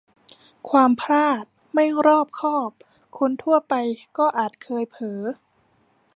[0.69, 1.43] ความพลาด-
[1.73, 2.71] ไม่รอบคอบ
[3.17, 3.73] คนทั่วไป
[4.17, 5.21] ก็อาจเคยเผลอ